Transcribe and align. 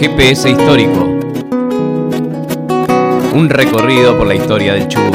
GPS 0.00 0.48
histórico. 0.48 1.04
Un 3.34 3.50
recorrido 3.50 4.16
por 4.16 4.26
la 4.26 4.34
historia 4.34 4.72
del 4.72 4.88
Chubut. 4.88 5.14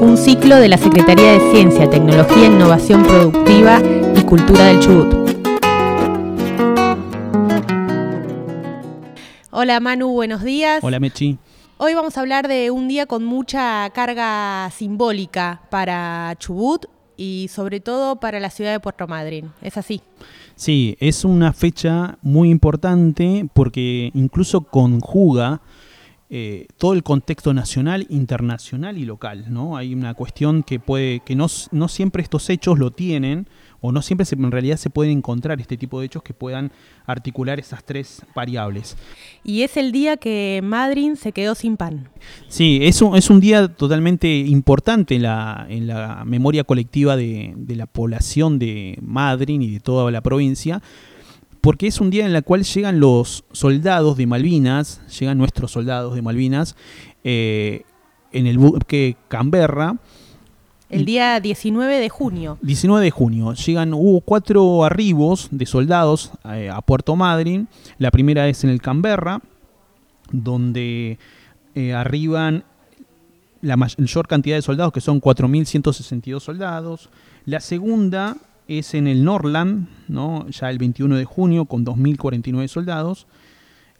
Un 0.00 0.16
ciclo 0.16 0.54
de 0.60 0.68
la 0.68 0.78
Secretaría 0.78 1.32
de 1.32 1.50
Ciencia, 1.50 1.90
Tecnología, 1.90 2.46
Innovación 2.46 3.02
Productiva 3.02 3.82
y 4.14 4.22
Cultura 4.22 4.66
del 4.66 4.78
Chubut. 4.78 5.12
Hola 9.50 9.80
Manu, 9.80 10.12
buenos 10.12 10.44
días. 10.44 10.84
Hola 10.84 11.00
Mechi. 11.00 11.38
Hoy 11.78 11.94
vamos 11.94 12.16
a 12.16 12.20
hablar 12.20 12.46
de 12.46 12.70
un 12.70 12.86
día 12.86 13.06
con 13.06 13.24
mucha 13.24 13.90
carga 13.90 14.70
simbólica 14.70 15.62
para 15.68 16.36
Chubut 16.38 16.86
y 17.16 17.48
sobre 17.52 17.80
todo 17.80 18.20
para 18.20 18.38
la 18.38 18.50
ciudad 18.50 18.70
de 18.70 18.78
Puerto 18.78 19.08
Madryn. 19.08 19.52
¿Es 19.62 19.76
así? 19.76 20.00
Sí, 20.56 20.96
es 21.00 21.24
una 21.24 21.52
fecha 21.52 22.18
muy 22.22 22.50
importante 22.50 23.48
porque 23.54 24.10
incluso 24.14 24.62
conjuga 24.62 25.60
eh, 26.34 26.66
todo 26.78 26.94
el 26.94 27.02
contexto 27.02 27.52
nacional, 27.52 28.06
internacional 28.08 28.96
y 28.96 29.04
local. 29.04 29.52
¿no? 29.52 29.76
Hay 29.76 29.92
una 29.92 30.14
cuestión 30.14 30.62
que 30.62 30.80
puede, 30.80 31.20
que 31.20 31.36
no, 31.36 31.46
no 31.72 31.88
siempre 31.88 32.22
estos 32.22 32.48
hechos 32.48 32.78
lo 32.78 32.90
tienen, 32.90 33.46
o 33.82 33.92
no 33.92 34.00
siempre 34.00 34.24
se, 34.24 34.36
en 34.36 34.50
realidad 34.50 34.78
se 34.78 34.88
pueden 34.88 35.18
encontrar 35.18 35.60
este 35.60 35.76
tipo 35.76 36.00
de 36.00 36.06
hechos 36.06 36.22
que 36.22 36.32
puedan 36.32 36.72
articular 37.04 37.60
esas 37.60 37.84
tres 37.84 38.22
variables. 38.34 38.96
Y 39.44 39.60
es 39.60 39.76
el 39.76 39.92
día 39.92 40.16
que 40.16 40.60
Madryn 40.64 41.16
se 41.16 41.32
quedó 41.32 41.54
sin 41.54 41.76
pan. 41.76 42.08
Sí, 42.48 42.78
es 42.80 43.02
un, 43.02 43.14
es 43.14 43.28
un 43.28 43.38
día 43.38 43.68
totalmente 43.68 44.34
importante 44.34 45.16
en 45.16 45.24
la, 45.24 45.66
en 45.68 45.86
la 45.86 46.24
memoria 46.24 46.64
colectiva 46.64 47.14
de, 47.14 47.52
de 47.58 47.76
la 47.76 47.84
población 47.84 48.58
de 48.58 48.98
Madryn 49.02 49.60
y 49.60 49.72
de 49.72 49.80
toda 49.80 50.10
la 50.10 50.22
provincia, 50.22 50.80
porque 51.62 51.86
es 51.86 52.00
un 52.00 52.10
día 52.10 52.26
en 52.26 52.34
el 52.34 52.42
cual 52.42 52.64
llegan 52.64 53.00
los 53.00 53.44
soldados 53.52 54.16
de 54.18 54.26
Malvinas, 54.26 55.00
llegan 55.18 55.38
nuestros 55.38 55.70
soldados 55.70 56.14
de 56.14 56.20
Malvinas, 56.20 56.76
eh, 57.24 57.84
en 58.32 58.46
el 58.46 58.58
buque 58.58 59.16
Canberra, 59.28 59.96
el 60.90 61.06
día 61.06 61.40
19 61.40 62.00
de 62.00 62.08
junio. 62.10 62.58
19 62.60 63.02
de 63.02 63.10
junio. 63.10 63.54
Llegan, 63.54 63.94
hubo 63.94 64.20
cuatro 64.20 64.84
arribos 64.84 65.48
de 65.50 65.64
soldados 65.64 66.32
eh, 66.44 66.68
a 66.68 66.82
Puerto 66.82 67.16
Madryn. 67.16 67.66
La 67.96 68.10
primera 68.10 68.46
es 68.46 68.62
en 68.62 68.68
el 68.68 68.82
Canberra, 68.82 69.40
donde 70.30 71.18
eh, 71.74 71.94
arriban 71.94 72.64
la 73.62 73.78
mayor 73.78 74.28
cantidad 74.28 74.56
de 74.56 74.60
soldados, 74.60 74.92
que 74.92 75.00
son 75.00 75.18
4.162 75.18 76.40
soldados. 76.40 77.08
La 77.46 77.60
segunda 77.60 78.36
es 78.78 78.94
en 78.94 79.06
el 79.06 79.24
Norland, 79.24 79.88
¿no? 80.08 80.48
ya 80.48 80.70
el 80.70 80.78
21 80.78 81.16
de 81.16 81.24
junio, 81.24 81.66
con 81.66 81.84
2.049 81.84 82.68
soldados. 82.68 83.26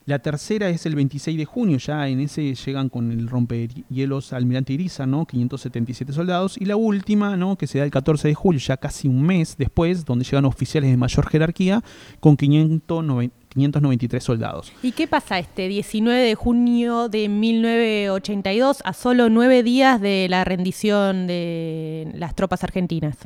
La 0.04 0.18
tercera 0.18 0.68
es 0.68 0.84
el 0.84 0.96
26 0.96 1.38
de 1.38 1.44
junio, 1.44 1.78
ya 1.78 2.08
en 2.08 2.18
ese 2.18 2.56
llegan 2.56 2.88
con 2.88 3.12
el 3.12 3.28
rompehielos 3.28 4.32
Almirante 4.32 4.72
Iriza, 4.72 5.06
¿no? 5.06 5.26
577 5.26 6.12
soldados. 6.12 6.60
Y 6.60 6.64
la 6.64 6.74
última, 6.74 7.36
¿no? 7.36 7.56
que 7.56 7.68
se 7.68 7.78
da 7.78 7.84
el 7.84 7.92
14 7.92 8.26
de 8.26 8.34
julio, 8.34 8.58
ya 8.58 8.76
casi 8.76 9.06
un 9.06 9.22
mes 9.22 9.56
después, 9.56 10.04
donde 10.04 10.24
llegan 10.24 10.44
oficiales 10.44 10.90
de 10.90 10.96
mayor 10.96 11.28
jerarquía, 11.28 11.84
con 12.18 12.36
593 12.36 14.24
soldados. 14.24 14.72
¿Y 14.82 14.90
qué 14.90 15.06
pasa 15.06 15.38
este 15.38 15.68
19 15.68 16.20
de 16.20 16.34
junio 16.34 17.08
de 17.08 17.28
1982, 17.28 18.82
a 18.84 18.92
solo 18.94 19.28
nueve 19.28 19.62
días 19.62 20.00
de 20.00 20.26
la 20.28 20.42
rendición 20.42 21.28
de 21.28 22.10
las 22.16 22.34
tropas 22.34 22.64
argentinas? 22.64 23.18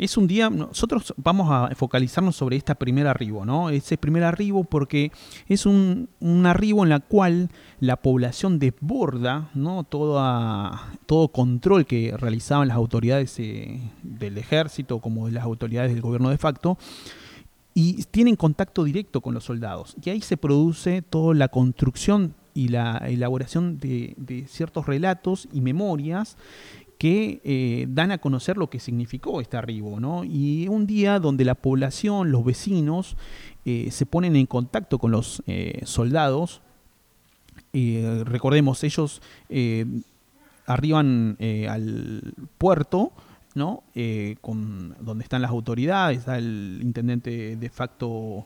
Es 0.00 0.16
un 0.16 0.26
día, 0.26 0.48
nosotros 0.48 1.12
vamos 1.18 1.48
a 1.50 1.74
focalizarnos 1.74 2.34
sobre 2.34 2.56
este 2.56 2.74
primer 2.74 3.06
arribo, 3.06 3.44
¿no? 3.44 3.68
Ese 3.68 3.98
primer 3.98 4.24
arribo 4.24 4.64
porque 4.64 5.12
es 5.46 5.66
un, 5.66 6.08
arribo 6.46 6.84
en 6.84 6.88
la 6.88 7.00
cual 7.00 7.50
la 7.80 7.96
población 7.96 8.58
desborda, 8.58 9.50
¿no? 9.52 9.84
Todo, 9.84 11.28
control 11.32 11.84
que 11.84 12.14
realizaban 12.16 12.68
las 12.68 12.78
autoridades 12.78 13.38
eh, 13.40 13.78
del 14.02 14.38
ejército 14.38 15.00
como 15.00 15.26
de 15.26 15.32
las 15.32 15.44
autoridades 15.44 15.92
del 15.92 16.00
gobierno 16.00 16.30
de 16.30 16.38
facto 16.38 16.78
y 17.74 18.02
tienen 18.04 18.36
contacto 18.36 18.84
directo 18.84 19.20
con 19.20 19.34
los 19.34 19.44
soldados. 19.44 19.96
Y 20.02 20.08
ahí 20.08 20.22
se 20.22 20.38
produce 20.38 21.02
toda 21.02 21.34
la 21.34 21.48
construcción 21.48 22.34
y 22.54 22.68
la 22.68 22.96
elaboración 23.06 23.78
de 23.78 24.46
ciertos 24.48 24.86
relatos 24.86 25.46
y 25.52 25.60
memorias 25.60 26.38
que 27.00 27.40
eh, 27.44 27.86
dan 27.88 28.12
a 28.12 28.18
conocer 28.18 28.58
lo 28.58 28.68
que 28.68 28.78
significó 28.78 29.40
este 29.40 29.56
arribo, 29.56 29.98
¿no? 30.00 30.22
Y 30.22 30.68
un 30.68 30.86
día 30.86 31.18
donde 31.18 31.46
la 31.46 31.54
población, 31.54 32.30
los 32.30 32.44
vecinos, 32.44 33.16
eh, 33.64 33.88
se 33.90 34.04
ponen 34.04 34.36
en 34.36 34.44
contacto 34.44 34.98
con 34.98 35.10
los 35.10 35.42
eh, 35.46 35.80
soldados, 35.84 36.60
recordemos, 37.72 38.84
ellos 38.84 39.22
arriban 40.66 41.38
al 41.68 42.34
puerto, 42.58 43.12
¿no? 43.54 43.84
donde 43.94 45.22
están 45.22 45.40
las 45.40 45.52
autoridades, 45.52 46.18
está 46.18 46.36
el 46.36 46.80
intendente 46.82 47.56
de 47.56 47.70
facto 47.70 48.44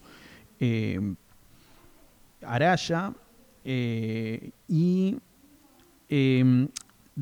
Araya, 2.42 3.14
y 3.64 5.16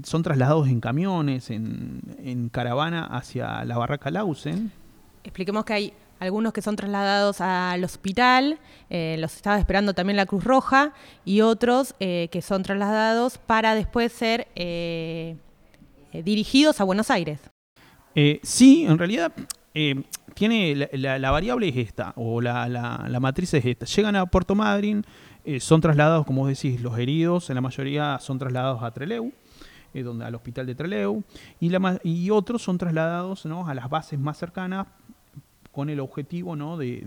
son 0.04 0.22
trasladados 0.22 0.68
en 0.68 0.80
camiones, 0.80 1.50
en, 1.50 2.48
caravana 2.50 3.04
hacia 3.04 3.64
la 3.64 3.76
barraca 3.76 4.10
Lausen. 4.10 4.72
Expliquemos 5.24 5.64
que 5.64 5.72
hay 5.72 5.92
algunos 6.18 6.52
que 6.52 6.62
son 6.62 6.76
trasladados 6.76 7.40
al 7.40 7.82
hospital, 7.84 8.58
eh, 8.90 9.16
los 9.18 9.34
estaba 9.34 9.58
esperando 9.58 9.92
también 9.92 10.16
la 10.16 10.26
Cruz 10.26 10.44
Roja, 10.44 10.92
y 11.24 11.40
otros 11.40 11.94
eh, 12.00 12.28
que 12.30 12.42
son 12.42 12.62
trasladados 12.62 13.38
para 13.38 13.74
después 13.74 14.12
ser 14.12 14.48
eh, 14.54 15.36
dirigidos 16.12 16.80
a 16.80 16.84
Buenos 16.84 17.10
Aires. 17.10 17.40
sí, 18.42 18.84
en 18.86 18.98
realidad 18.98 19.32
tiene 20.34 20.88
la, 20.92 21.30
variable 21.30 21.68
es 21.68 21.76
esta, 21.76 22.12
o 22.16 22.40
la, 22.40 22.68
la, 22.68 23.20
matriz 23.20 23.54
es 23.54 23.64
esta. 23.64 23.86
Llegan 23.86 24.16
a 24.16 24.26
Puerto 24.26 24.54
Madryn, 24.54 25.04
son 25.58 25.80
trasladados, 25.80 26.24
como 26.26 26.46
decís, 26.46 26.80
los 26.80 26.98
heridos, 26.98 27.50
en 27.50 27.56
la 27.56 27.62
mayoría 27.62 28.18
son 28.20 28.38
trasladados 28.38 28.82
a 28.82 28.90
Treleu 28.90 29.32
eh, 29.94 30.02
donde, 30.02 30.24
al 30.24 30.34
hospital 30.34 30.66
de 30.66 30.74
Trelew, 30.74 31.22
y, 31.60 31.68
la, 31.68 32.00
y 32.02 32.30
otros 32.30 32.62
son 32.62 32.78
trasladados 32.78 33.46
¿no? 33.46 33.68
a 33.68 33.74
las 33.74 33.88
bases 33.88 34.18
más 34.18 34.38
cercanas 34.38 34.86
con 35.70 35.88
el 35.88 36.00
objetivo 36.00 36.54
¿no? 36.54 36.76
de, 36.76 37.02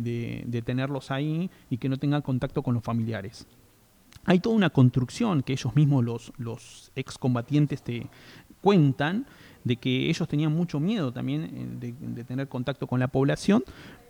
de, 0.45 0.61
tenerlos 0.61 1.11
ahí 1.11 1.49
y 1.69 1.77
que 1.77 1.87
no 1.87 1.97
tengan 1.97 2.21
contacto 2.21 2.63
con 2.63 2.73
los 2.73 2.83
familiares. 2.83 3.47
Hay 4.25 4.39
toda 4.39 4.55
una 4.55 4.71
construcción 4.71 5.43
que 5.43 5.53
ellos 5.53 5.75
mismos, 5.75 6.03
los, 6.03 6.33
los 6.37 6.91
excombatientes, 6.95 7.83
te 7.83 8.07
cuentan, 8.61 9.27
de 9.63 9.75
que 9.75 10.09
ellos 10.09 10.27
tenían 10.27 10.53
mucho 10.53 10.79
miedo 10.79 11.11
también 11.11 11.77
eh, 11.81 11.93
de, 11.99 12.23
tener 12.23 12.47
contacto 12.47 12.87
con 12.87 12.99
la 12.99 13.07
población, 13.07 13.63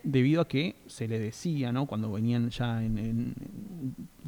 debido 0.03 0.41
a 0.41 0.47
que 0.47 0.75
se 0.85 1.07
les 1.07 1.19
decía, 1.19 1.71
¿no? 1.71 1.87
cuando 1.87 2.11
venían 2.11 2.49
ya 2.49 2.83
en, 2.83 3.33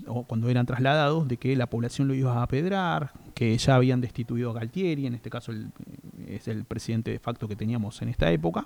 o 0.07 0.23
cuando 0.23 0.49
eran 0.49 0.65
trasladados, 0.65 1.27
de 1.27 1.37
que 1.37 1.55
la 1.55 1.67
población 1.67 2.07
lo 2.07 2.13
iba 2.13 2.33
a 2.33 2.43
apedrar, 2.43 3.11
que 3.37 3.55
ya 3.55 3.75
habían 3.75 4.01
destituido 4.01 4.49
a 4.49 4.53
Galtieri, 4.53 5.05
en 5.05 5.13
este 5.13 5.29
caso 5.29 5.51
es 6.27 6.47
el 6.47 6.65
presidente 6.65 7.11
de 7.11 7.19
facto 7.19 7.47
que 7.47 7.55
teníamos 7.55 8.01
en 8.01 8.09
esta 8.09 8.31
época, 8.31 8.65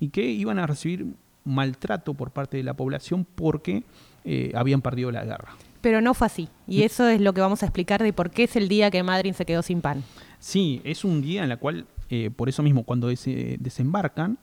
y 0.00 0.08
que 0.08 0.24
iban 0.24 0.58
a 0.58 0.66
recibir 0.66 1.06
maltrato 1.44 2.12
por 2.12 2.32
parte 2.32 2.56
de 2.56 2.64
la 2.64 2.74
población 2.74 3.24
porque 3.36 3.84
eh, 4.24 4.50
habían 4.56 4.82
perdido 4.82 5.12
la 5.12 5.24
guerra. 5.24 5.54
Pero 5.80 6.00
no 6.00 6.14
fue 6.14 6.26
así, 6.26 6.48
y 6.66 6.80
mm. 6.80 6.82
eso 6.82 7.06
es 7.06 7.20
lo 7.20 7.32
que 7.32 7.42
vamos 7.42 7.62
a 7.62 7.66
explicar 7.66 8.02
de 8.02 8.12
por 8.12 8.30
qué 8.30 8.42
es 8.42 8.56
el 8.56 8.66
día 8.66 8.90
que 8.90 9.04
Madrid 9.04 9.34
se 9.34 9.46
quedó 9.46 9.62
sin 9.62 9.80
pan. 9.80 10.02
Sí, 10.40 10.80
es 10.82 11.04
un 11.04 11.22
día 11.22 11.44
en 11.44 11.52
el 11.52 11.58
cual, 11.60 11.86
eh, 12.10 12.30
por 12.34 12.48
eso 12.48 12.64
mismo, 12.64 12.82
cuando 12.82 13.06
desembarcan, 13.06 14.36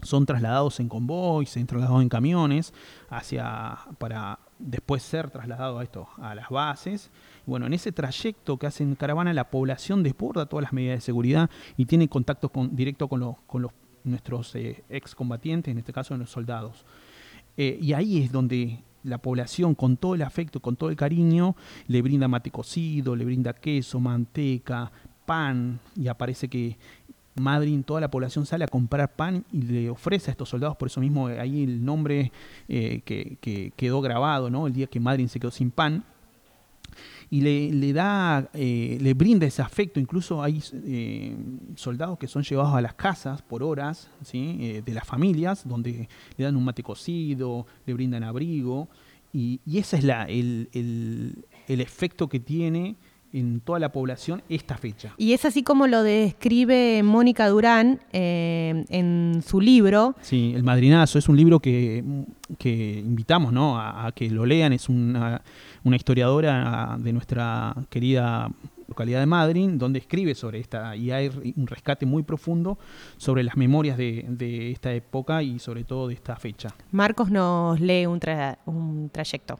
son 0.00 0.24
trasladados 0.24 0.80
en 0.80 0.88
convoy, 0.88 1.44
se 1.44 1.62
trasladados 1.66 2.00
en 2.00 2.08
camiones 2.08 2.72
hacia 3.10 3.76
para 3.98 4.38
después 4.62 5.02
ser 5.02 5.30
trasladados 5.30 5.80
a 5.80 5.82
esto 5.82 6.08
a 6.18 6.34
las 6.34 6.48
bases. 6.48 7.10
Bueno, 7.46 7.66
en 7.66 7.74
ese 7.74 7.92
trayecto 7.92 8.56
que 8.56 8.66
hacen 8.66 8.94
caravana 8.94 9.32
la 9.32 9.50
población 9.50 10.02
desborda 10.02 10.46
todas 10.46 10.62
las 10.62 10.72
medidas 10.72 10.98
de 10.98 11.00
seguridad 11.00 11.50
y 11.76 11.86
tiene 11.86 12.08
contacto 12.08 12.48
con, 12.48 12.74
directo 12.74 13.08
con 13.08 13.20
los, 13.20 13.36
con 13.46 13.62
los 13.62 13.72
nuestros 14.04 14.54
eh, 14.54 14.84
excombatientes, 14.88 15.70
en 15.72 15.78
este 15.78 15.92
caso 15.92 16.16
los 16.16 16.30
soldados. 16.30 16.84
Eh, 17.56 17.78
y 17.80 17.92
ahí 17.92 18.22
es 18.22 18.32
donde 18.32 18.82
la 19.04 19.18
población 19.18 19.74
con 19.74 19.96
todo 19.96 20.14
el 20.14 20.22
afecto, 20.22 20.60
con 20.60 20.76
todo 20.76 20.90
el 20.90 20.96
cariño, 20.96 21.56
le 21.88 22.02
brinda 22.02 22.28
mate 22.28 22.50
cocido, 22.50 23.16
le 23.16 23.24
brinda 23.24 23.52
queso, 23.52 24.00
manteca, 24.00 24.90
pan, 25.26 25.80
y 25.96 26.08
aparece 26.08 26.48
que 26.48 26.76
Madrid, 27.34 27.80
toda 27.84 28.00
la 28.00 28.10
población 28.10 28.44
sale 28.46 28.64
a 28.64 28.68
comprar 28.68 29.14
pan 29.14 29.44
y 29.52 29.62
le 29.62 29.90
ofrece 29.90 30.30
a 30.30 30.32
estos 30.32 30.48
soldados, 30.48 30.76
por 30.76 30.88
eso 30.88 31.00
mismo 31.00 31.28
ahí 31.28 31.62
el 31.62 31.84
nombre 31.84 32.30
eh, 32.68 33.00
que, 33.04 33.72
quedó 33.76 34.00
grabado, 34.00 34.50
¿no? 34.50 34.66
el 34.66 34.72
día 34.72 34.86
que 34.86 35.00
Madrid 35.00 35.28
se 35.28 35.40
quedó 35.40 35.50
sin 35.50 35.70
pan. 35.70 36.04
y 37.30 37.40
le, 37.40 37.92
da, 37.94 38.50
eh, 38.52 38.98
le 39.00 39.14
brinda 39.14 39.46
ese 39.46 39.62
afecto. 39.62 39.98
Incluso 39.98 40.42
hay 40.42 40.62
eh, 40.84 41.34
soldados 41.76 42.18
que 42.18 42.28
son 42.28 42.42
llevados 42.42 42.74
a 42.74 42.82
las 42.82 42.92
casas 42.92 43.40
por 43.40 43.62
horas 43.62 44.10
¿sí? 44.22 44.58
Eh, 44.60 44.82
de 44.84 44.92
las 44.92 45.06
familias, 45.06 45.66
donde 45.66 46.10
le 46.36 46.44
dan 46.44 46.56
un 46.56 46.64
mate 46.64 46.82
cocido, 46.82 47.66
le 47.86 47.94
brindan 47.94 48.22
abrigo. 48.22 48.88
Y, 49.32 49.60
y 49.64 49.78
ese 49.78 49.96
es 49.96 50.04
la, 50.04 50.24
el, 50.24 50.68
el 50.74 51.80
efecto 51.80 52.28
que 52.28 52.38
tiene 52.38 52.96
en 53.32 53.60
toda 53.60 53.78
la 53.78 53.92
población 53.92 54.42
esta 54.48 54.76
fecha. 54.76 55.14
Y 55.16 55.32
es 55.32 55.44
así 55.44 55.62
como 55.62 55.86
lo 55.86 56.02
describe 56.02 57.02
Mónica 57.02 57.48
Durán 57.48 58.00
eh, 58.12 58.84
en 58.88 59.42
su 59.46 59.60
libro. 59.60 60.14
Sí, 60.20 60.52
El 60.54 60.62
Madrinazo 60.62 61.18
es 61.18 61.28
un 61.28 61.36
libro 61.36 61.60
que, 61.60 62.04
que 62.58 62.98
invitamos 62.98 63.52
¿no? 63.52 63.78
a, 63.78 64.06
a, 64.06 64.12
que 64.12 64.28
lo 64.30 64.46
lean. 64.46 64.72
Es 64.72 64.88
una, 64.88 65.42
una, 65.84 65.96
historiadora 65.96 66.96
de 66.98 67.12
nuestra 67.12 67.74
querida 67.88 68.50
localidad 68.88 69.20
de 69.20 69.26
Madrid, 69.26 69.70
donde 69.74 69.98
escribe 69.98 70.34
sobre 70.34 70.60
esta, 70.60 70.94
y 70.94 71.10
hay 71.10 71.28
un 71.56 71.66
rescate 71.66 72.04
muy 72.04 72.22
profundo 72.22 72.78
sobre 73.16 73.42
las 73.42 73.56
memorias 73.56 73.96
de, 73.96 74.26
de 74.28 74.70
esta 74.70 74.92
época 74.92 75.42
y 75.42 75.58
sobre 75.58 75.84
todo 75.84 76.08
de 76.08 76.14
esta 76.14 76.36
fecha. 76.36 76.74
Marcos 76.90 77.30
nos 77.30 77.80
lee 77.80 78.04
un, 78.04 78.20
tra 78.20 78.58
un 78.66 79.08
trayecto. 79.10 79.58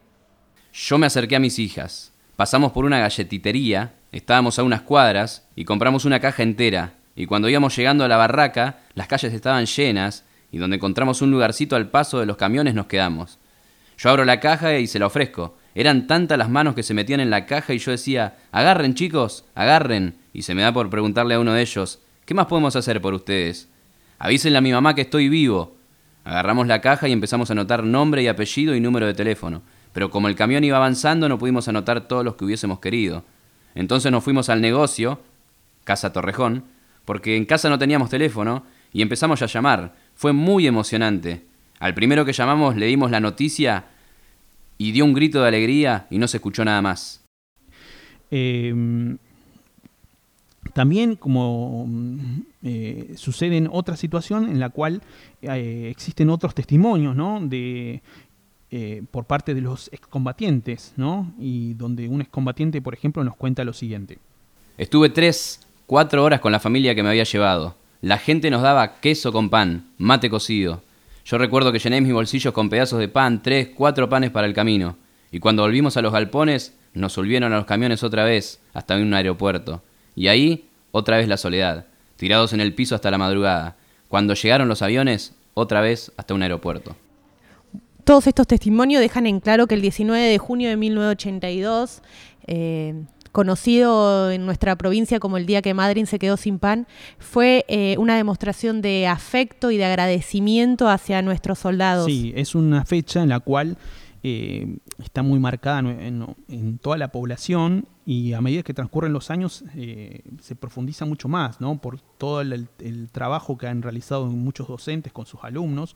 Yo 0.73 0.99
me 0.99 1.07
acerqué 1.07 1.37
a 1.37 1.41
mis 1.41 1.59
hijas, 1.59 2.12
Pasamos 2.37 2.73
por 2.73 2.87
una 2.87 2.99
galletitería, 2.99 3.93
estábamos 4.11 4.59
a 4.59 4.63
unas 4.63 4.83
cuadras 4.83 5.47
y 5.55 5.65
compramos 5.65 6.07
una 6.07 6.19
caja 6.19 6.43
entera. 6.43 6.95
Y 7.15 7.27
cuando 7.27 7.49
íbamos 7.49 7.77
llegando 7.77 8.05
a 8.05 8.09
la 8.09 8.17
barraca, 8.17 8.79
las 8.95 9.07
calles 9.07 9.35
estaban 9.35 9.67
llenas 9.67 10.25
y 10.51 10.57
donde 10.57 10.77
encontramos 10.77 11.21
un 11.21 11.31
lugarcito 11.31 11.77
al 11.77 11.91
paso 11.91 12.21
de 12.21 12.27
los 12.27 12.39
camiones 12.39 12.75
nos 12.75 12.87
quedamos. 12.87 13.39
Yo 13.99 14.09
abro 14.09 14.25
la 14.25 14.41
caja 14.41 14.79
y 14.79 14.87
se 14.87 14.99
la 14.99 15.07
ofrezco. 15.07 15.59
Eran 15.75 16.07
tantas 16.07 16.39
las 16.39 16.49
manos 16.49 16.75
que 16.75 16.83
se 16.83 16.95
metían 16.95 17.21
en 17.21 17.31
la 17.31 17.45
caja 17.45 17.75
y 17.75 17.79
yo 17.79 17.91
decía, 17.91 18.37
agarren 18.51 18.95
chicos, 18.95 19.45
agarren. 19.55 20.17
Y 20.33 20.43
se 20.43 20.55
me 20.55 20.63
da 20.63 20.73
por 20.73 20.89
preguntarle 20.89 21.35
a 21.35 21.41
uno 21.41 21.53
de 21.53 21.61
ellos, 21.61 22.01
¿qué 22.25 22.33
más 22.33 22.47
podemos 22.47 22.75
hacer 22.77 23.03
por 23.03 23.13
ustedes? 23.13 23.69
Avísenle 24.19 24.57
a 24.57 24.63
mi 24.63 24.73
mamá 24.73 24.95
que 24.95 25.03
estoy 25.03 25.29
vivo. 25.29 25.77
Agarramos 26.25 26.67
la 26.67 26.81
caja 26.81 27.09
y 27.09 27.13
empezamos 27.13 27.51
a 27.51 27.53
anotar 27.53 27.85
nombre 27.85 28.23
y 28.23 28.29
apellido 28.29 28.75
y 28.75 28.81
número 28.81 29.07
de 29.07 29.15
teléfono 29.15 29.63
pero 29.93 30.11
como 30.11 30.29
el 30.29 30.37
camión 30.37 30.65
iba 30.65 30.77
avanzando 30.77 31.29
no 31.29 31.39
pudimos 31.39 31.69
anotar 31.69 32.09
todos 32.09 32.25
los 32.25 32.37
que 32.37 32.45
hubiésemos 32.45 32.81
querido. 32.81 33.25
Entonces 33.75 34.13
nos 34.13 34.25
fuimos 34.25 34.49
al 34.49 34.61
negocio, 34.61 35.21
Casa 35.85 36.13
Torrejón, 36.13 36.65
porque 37.05 37.37
en 37.37 37.45
casa 37.45 37.69
no 37.69 37.79
teníamos 37.79 38.11
teléfono, 38.11 38.65
y 38.93 39.03
empezamos 39.03 39.43
a 39.43 39.47
llamar. 39.47 39.95
Fue 40.15 40.33
muy 40.33 40.67
emocionante. 40.67 41.43
Al 41.79 41.95
primero 41.95 42.25
que 42.25 42.33
llamamos 42.33 42.77
le 42.77 42.87
dimos 42.87 43.11
la 43.11 43.21
noticia 43.21 43.87
y 44.79 44.93
dio 44.93 45.05
un 45.05 45.15
grito 45.15 45.41
de 45.41 45.49
alegría 45.49 46.07
y 46.11 46.19
no 46.19 46.29
se 46.29 46.37
escuchó 46.37 46.65
nada 46.65 46.83
más. 46.83 47.23
Eh, 48.31 48.75
también 50.73 51.17
como 51.17 51.87
eh, 52.63 53.13
sucede 53.17 53.57
en 53.57 53.69
otra 53.71 53.97
situación 53.97 54.49
en 54.49 54.59
la 54.59 54.71
cual 54.71 55.03
eh, 55.43 55.89
existen 55.91 56.31
otros 56.31 56.55
testimonios 56.55 57.15
¿no? 57.15 57.41
de 57.43 58.01
eh, 58.75 59.03
por 59.11 59.27
parte 59.27 59.53
de 59.53 59.61
los 59.61 59.93
excombatientes, 59.93 60.95
¿no? 60.97 61.31
Y 61.39 61.75
donde 61.75 62.09
un 62.09 62.23
excombatiente, 62.23 62.81
por 62.81 62.95
ejemplo, 62.95 63.23
nos 63.23 63.37
cuenta 63.37 63.65
lo 63.65 63.75
siguiente. 63.75 64.19
Estuve 64.79 65.11
tres, 65.11 65.61
cuatro 65.85 66.25
horas 66.25 66.41
con 66.41 66.53
la 66.53 66.59
familia 66.59 66.95
que 66.95 67.03
me 67.03 67.11
había 67.11 67.25
llevado. 67.25 67.77
La 68.01 68.17
gente 68.17 68.51
nos 68.51 68.63
daba 68.63 68.95
queso 69.01 69.31
con 69.31 69.51
pan, 69.51 69.91
mate 69.99 70.31
cocido. 70.31 70.83
Yo 71.23 71.37
recuerdo 71.37 71.71
que 71.71 71.81
llené 71.81 72.01
mis 72.01 72.15
bolsillos 72.15 72.55
con 72.55 72.71
pedazos 72.71 72.99
de 72.99 73.09
pan, 73.09 73.43
tres, 73.43 73.69
cuatro 73.75 74.09
panes 74.09 74.31
para 74.31 74.47
el 74.47 74.55
camino. 74.55 74.97
Y 75.31 75.39
cuando 75.39 75.65
volvimos 75.65 75.99
a 75.99 76.01
los 76.01 76.15
galpones, 76.15 76.75
nos 76.95 77.15
volvieron 77.15 77.53
a 77.53 77.57
los 77.57 77.67
camiones 77.67 78.03
otra 78.03 78.25
vez, 78.25 78.59
hasta 78.73 78.97
un 78.97 79.13
aeropuerto. 79.13 79.83
Y 80.17 80.29
ahí, 80.29 80.71
otra 80.93 81.19
vez 81.19 81.29
la 81.29 81.37
soledad, 81.37 81.85
tirados 82.17 82.55
en 82.55 82.63
el 82.63 82.75
piso 82.75 82.95
hasta 82.95 83.11
la 83.11 83.19
madrugada. 83.19 83.77
Cuando 84.09 84.33
llegaron 84.33 84.69
los 84.69 84.81
aviones, 84.81 85.35
otra 85.53 85.83
vez 85.83 86.11
hasta 86.17 86.33
un 86.33 86.43
aeropuerto. 86.43 86.97
Todos 88.05 88.27
estos 88.27 88.49
testimonios 88.49 89.01
dejan 89.01 89.27
en 89.27 89.39
claro 89.39 89.69
que 89.69 89.77
el 89.77 89.83
19 89.83 90.21
de 90.21 90.39
junio 90.39 90.69
de 90.69 90.77
1982, 90.77 92.03
eh, 92.49 93.05
conocido 93.31 94.31
en 94.33 94.45
nuestra 94.45 94.77
provincia 94.77 95.21
como 95.21 95.37
el 95.37 95.47
día 95.47 95.63
que 95.63 95.73
Madrid 95.73 96.07
se 96.07 96.19
quedó 96.19 96.37
sin 96.37 96.59
pan, 96.59 96.89
fue 97.19 97.65
eh, 97.69 97.97
una 97.99 98.17
demostración 98.17 98.83
de 98.83 99.07
afecto 99.07 99.71
y 99.71 99.77
de 99.77 99.85
agradecimiento 99.85 100.89
hacia 100.89 101.23
nuestros 101.23 101.61
soldados. 101.61 102.07
Sí, 102.07 102.33
es 102.35 102.57
una 102.57 102.85
fecha 102.85 103.23
en 103.23 103.29
la 103.29 103.39
cual 103.39 103.79
eh, 104.25 104.79
está 104.99 105.23
muy 105.23 105.39
marcada 105.39 105.79
en, 105.79 106.79
toda 106.79 106.97
la 106.97 107.13
población 107.13 107.87
y 108.05 108.33
a 108.33 108.41
medida 108.41 108.65
que 108.65 108.75
transcurren 108.75 109.13
los 109.13 109.31
años 109.31 109.65
se 110.41 110.57
profundiza 110.57 111.05
mucho 111.05 111.29
más, 111.29 111.61
¿no? 111.61 111.81
Por 111.81 112.01
todo 112.19 112.41
el, 112.41 112.69
trabajo 113.13 113.57
que 113.57 113.69
han 113.69 113.81
realizado 113.81 114.27
muchos 114.27 114.67
docentes 114.67 115.13
con 115.13 115.25
sus 115.25 115.45
alumnos 115.45 115.95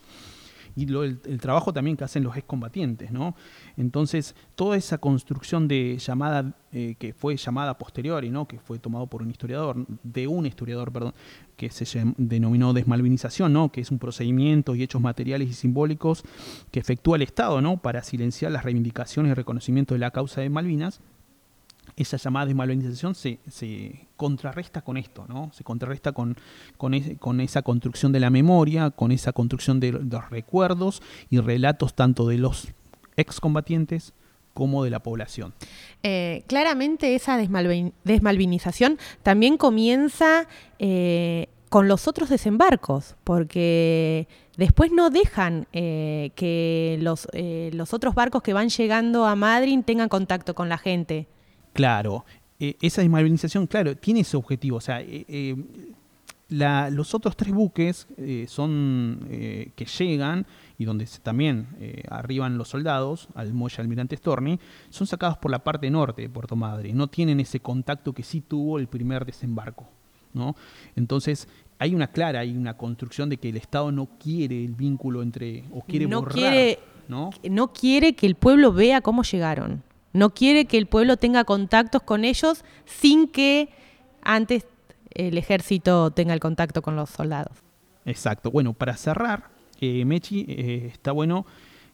y 0.76 0.86
lo, 0.86 1.02
el, 1.02 1.40
trabajo 1.40 1.72
también 1.72 1.96
que 1.96 2.04
hacen 2.04 2.22
los 2.22 2.36
excombatientes, 2.36 3.10
¿no? 3.10 3.34
Entonces, 3.78 4.36
toda 4.54 4.76
esa 4.76 4.98
construcción 4.98 5.66
de 5.66 5.96
llamada, 5.98 6.54
eh, 6.70 6.96
que 6.98 7.14
fue 7.14 7.36
llamada 7.36 7.78
posteriori, 7.78 8.28
¿no? 8.28 8.46
Que 8.46 8.58
fue 8.58 8.78
tomado 8.78 9.06
por 9.06 9.22
un 9.22 9.30
historiador, 9.30 9.86
de 10.02 10.28
un 10.28 10.44
historiador, 10.44 10.92
perdón, 10.92 11.14
que 11.56 11.70
se 11.70 11.86
denominó 12.18 12.74
desmalvinización, 12.74 13.54
¿no? 13.54 13.72
Que 13.72 13.80
es 13.80 13.90
un 13.90 13.98
procedimiento 13.98 14.74
y 14.74 14.82
hechos 14.82 15.00
materiales 15.00 15.48
y 15.48 15.54
simbólicos 15.54 16.22
que 16.70 16.78
efectúa 16.78 17.16
el 17.16 17.22
Estado, 17.22 17.62
¿no? 17.62 17.78
Para 17.78 18.02
silenciar 18.02 18.52
las 18.52 18.62
reivindicaciones 18.62 19.32
y 19.32 19.34
reconocimiento 19.34 19.94
de 19.94 20.00
la 20.00 20.10
causa 20.10 20.42
de 20.42 20.50
Malvinas, 20.50 21.00
esa 21.96 22.16
llamada 22.16 22.46
desmalvinización 22.46 23.14
se, 23.14 23.38
se, 23.48 24.06
contrarresta 24.16 24.82
con 24.82 24.96
esto, 24.96 25.26
¿no? 25.28 25.50
Se 25.52 25.64
contrarresta 25.64 26.12
con, 26.12 26.36
con, 26.76 26.94
es, 26.94 27.18
con, 27.18 27.40
esa 27.40 27.62
construcción 27.62 28.12
de 28.12 28.20
la 28.20 28.30
memoria, 28.30 28.90
con 28.90 29.12
esa 29.12 29.32
construcción 29.32 29.80
de, 29.80 29.92
de 29.92 30.16
los 30.16 30.30
recuerdos 30.30 31.02
y 31.30 31.38
relatos 31.38 31.94
tanto 31.94 32.26
de 32.26 32.38
los 32.38 32.68
excombatientes 33.16 34.12
como 34.56 34.84
de 34.84 34.90
la 34.90 35.00
población. 35.00 35.52
Eh, 36.02 36.42
claramente 36.46 37.14
esa 37.14 37.36
desmalvin 37.36 37.92
desmalvinización 38.04 38.98
también 39.22 39.58
comienza 39.58 40.48
eh, 40.78 41.48
con 41.68 41.88
los 41.88 42.08
otros 42.08 42.30
desembarcos, 42.30 43.16
porque 43.22 44.26
después 44.56 44.92
no 44.92 45.10
dejan 45.10 45.66
eh, 45.72 46.30
que 46.34 46.98
los, 47.02 47.28
eh, 47.34 47.70
los 47.74 47.92
otros 47.92 48.14
barcos 48.14 48.42
que 48.42 48.54
van 48.54 48.70
llegando 48.70 49.26
a 49.26 49.36
Madrid 49.36 49.78
tengan 49.84 50.08
contacto 50.08 50.54
con 50.54 50.70
la 50.70 50.78
gente. 50.78 51.26
Claro, 51.76 52.24
eh, 52.58 52.76
esa 52.80 53.02
desmalvinización, 53.02 53.66
claro, 53.66 53.96
tiene 53.96 54.20
ese 54.20 54.36
objetivo. 54.36 54.78
O 54.78 54.80
sea, 54.80 55.00
eh, 55.00 55.24
eh, 55.28 55.56
la, 56.48 56.90
los 56.90 57.14
otros 57.14 57.36
tres 57.36 57.52
buques 57.52 58.06
eh, 58.16 58.46
son 58.48 59.26
que 59.28 59.84
llegan 59.84 60.46
y 60.78 60.84
donde 60.84 61.06
se, 61.06 61.18
también 61.20 61.66
arriban 62.08 62.56
los 62.56 62.68
soldados 62.68 63.28
al 63.34 63.52
muelle 63.52 63.80
Almirante 63.80 64.16
Storni, 64.16 64.60
son 64.90 65.06
sacados 65.06 65.38
por 65.38 65.50
la 65.50 65.64
parte 65.64 65.90
norte 65.90 66.22
de 66.22 66.28
Puerto 66.28 66.54
Madre. 66.54 66.92
No 66.92 67.08
tienen 67.08 67.40
ese 67.40 67.60
contacto 67.60 68.12
que 68.12 68.22
sí 68.22 68.42
tuvo 68.42 68.78
el 68.78 68.86
primer 68.86 69.24
desembarco. 69.24 69.88
¿no? 70.34 70.54
Entonces, 70.94 71.48
hay 71.78 71.94
una 71.94 72.08
clara, 72.08 72.40
hay 72.40 72.56
una 72.56 72.76
construcción 72.76 73.28
de 73.28 73.38
que 73.38 73.48
el 73.48 73.56
Estado 73.56 73.90
no 73.90 74.06
quiere 74.22 74.64
el 74.64 74.74
vínculo 74.74 75.22
entre, 75.22 75.64
o 75.72 75.80
quiere 75.80 76.06
no 76.06 76.20
borrar, 76.20 76.34
quiere, 76.34 76.78
¿no? 77.08 77.30
no 77.50 77.72
quiere 77.72 78.14
que 78.14 78.26
el 78.26 78.34
pueblo 78.34 78.72
vea 78.72 79.00
cómo 79.00 79.22
llegaron. 79.22 79.82
No 80.16 80.30
quiere 80.30 80.64
que 80.64 80.78
el 80.78 80.86
pueblo 80.86 81.18
tenga 81.18 81.44
contactos 81.44 82.02
con 82.02 82.24
ellos 82.24 82.64
sin 82.86 83.28
que 83.28 83.68
antes 84.22 84.66
el 85.10 85.36
ejército 85.36 86.10
tenga 86.10 86.32
el 86.32 86.40
contacto 86.40 86.80
con 86.80 86.96
los 86.96 87.10
soldados. 87.10 87.58
Exacto. 88.06 88.50
Bueno, 88.50 88.72
para 88.72 88.96
cerrar, 88.96 89.50
eh, 89.78 90.06
Mechi, 90.06 90.46
eh, 90.48 90.90
está 90.92 91.12
bueno. 91.12 91.44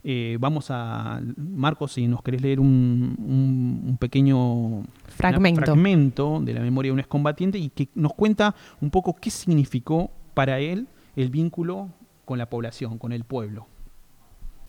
Eh, 0.04 0.36
vamos 0.38 0.66
a, 0.70 1.20
Marcos, 1.36 1.92
si 1.92 2.06
nos 2.06 2.22
querés 2.22 2.42
leer 2.42 2.60
un, 2.60 3.16
un, 3.18 3.88
un 3.88 3.96
pequeño 3.98 4.84
fragmento. 5.06 5.62
fragmento 5.62 6.40
de 6.42 6.54
la 6.54 6.60
memoria 6.60 6.90
de 6.90 6.94
un 6.94 7.00
excombatiente 7.00 7.58
y 7.58 7.70
que 7.70 7.88
nos 7.96 8.14
cuenta 8.14 8.54
un 8.80 8.90
poco 8.90 9.14
qué 9.14 9.30
significó 9.30 10.12
para 10.34 10.60
él 10.60 10.86
el 11.16 11.30
vínculo 11.30 11.88
con 12.24 12.38
la 12.38 12.46
población, 12.48 12.98
con 12.98 13.12
el 13.12 13.24
pueblo. 13.24 13.66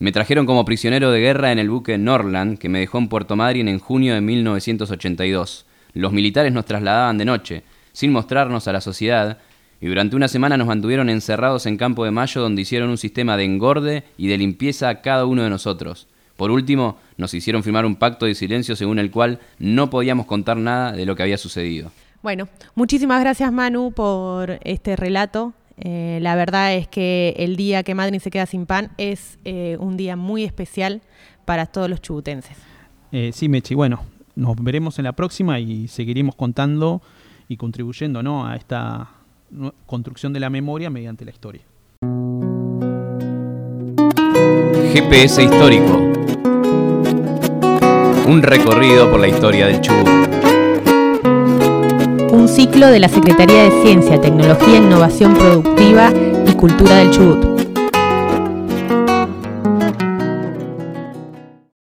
Me 0.04 0.12
trajeron 0.12 0.46
como 0.46 0.66
prisionero 0.66 1.12
de 1.12 1.22
guerra 1.22 1.54
en 1.54 1.60
el 1.60 1.70
buque 1.70 1.98
Norland, 1.98 2.58
que 2.58 2.68
me 2.68 2.80
dejó 2.80 2.98
en 2.98 3.08
Puerto 3.08 3.38
Madryn 3.38 3.70
en 3.70 3.80
junio 3.80 4.14
de 4.14 4.20
1982. 4.20 5.66
Los 5.94 6.12
militares 6.12 6.52
nos 6.52 6.66
trasladaban 6.66 7.18
de 7.18 7.24
noche, 7.24 7.64
sin 7.94 8.12
mostrarnos 8.12 8.68
a 8.68 8.74
la 8.74 8.82
sociedad, 8.82 9.38
y 9.80 9.88
durante 9.88 10.18
una 10.18 10.28
semana 10.28 10.58
nos 10.58 10.68
mantuvieron 10.68 11.10
encerrados 11.10 11.66
en 11.68 11.78
Campo 11.78 12.04
de 12.04 12.12
Mayo, 12.12 12.42
donde 12.42 12.64
hicieron 12.64 12.90
un 12.90 12.98
sistema 12.98 13.38
de 13.38 13.46
engorde 13.46 14.04
y 14.18 14.28
de 14.28 14.38
limpieza 14.38 14.90
a 14.90 15.00
cada 15.02 15.26
uno 15.26 15.42
de 15.42 15.50
nosotros. 15.50 16.10
Por 16.36 16.52
último, 16.52 16.98
nos 17.16 17.34
hicieron 17.34 17.64
firmar 17.64 17.86
un 17.86 17.96
pacto 17.96 18.26
de 18.26 18.36
silencio 18.36 18.76
según 18.76 19.00
el 19.00 19.10
cual 19.10 19.40
no 19.58 19.90
podíamos 19.90 20.26
contar 20.26 20.58
nada 20.58 20.92
de 20.92 21.06
lo 21.06 21.16
que 21.16 21.24
había 21.24 21.38
sucedido. 21.38 21.94
Bueno, 22.22 22.50
muchísimas 22.76 23.22
gracias 23.22 23.54
Manu 23.54 23.94
por 23.94 24.60
este 24.64 24.98
relato. 24.98 25.54
Eh, 25.86 26.20
la 26.22 26.36
verdad 26.36 26.74
es 26.74 26.88
que 26.88 27.36
el 27.38 27.58
día 27.58 27.84
que 27.84 27.94
Madrid 27.94 28.20
se 28.20 28.32
queda 28.32 28.46
sin 28.46 28.66
pan 28.66 28.92
es 28.98 29.38
eh, 29.44 29.76
un 29.82 29.98
día 29.98 30.16
muy 30.16 30.46
especial 30.46 31.02
para 31.44 31.66
todos 31.66 31.90
los 31.90 32.02
chubutenses. 32.02 32.56
Eh, 33.12 33.32
sí, 33.34 33.50
Mechi, 33.50 33.76
bueno, 33.76 34.00
nos 34.34 34.56
veremos 34.64 34.98
en 35.00 35.04
la 35.04 35.12
próxima 35.12 35.60
y 35.60 35.90
seguiremos 35.90 36.36
contando 36.36 37.02
y 37.50 37.58
contribuyendo 37.58 38.24
¿no? 38.24 38.48
a 38.48 38.56
esta 38.56 39.10
construcción 39.86 40.32
de 40.32 40.40
la 40.40 40.50
memoria 40.50 40.90
mediante 40.90 41.26
la 41.26 41.32
historia. 41.32 41.62
GPS 44.94 45.44
histórico. 45.44 45.98
Un 48.26 48.42
recorrido 48.42 49.12
por 49.12 49.20
la 49.20 49.28
historia 49.28 49.68
del 49.68 49.82
Chubut. 49.82 50.33
Ciclo 52.56 52.92
de 52.92 53.00
la 53.00 53.10
Secretaría 53.10 53.64
de 53.64 53.82
Ciencia, 53.82 54.22
Tecnología, 54.22 54.78
Innovación 54.78 55.34
Productiva 55.34 56.14
y 56.46 56.54
Cultura 56.54 56.98
del 56.98 57.10
Chubut. 57.10 57.53